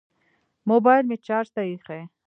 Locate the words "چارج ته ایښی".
1.25-2.01